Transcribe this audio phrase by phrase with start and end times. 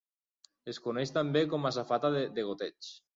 [0.71, 2.89] Es coneix també com a safata de degoteig.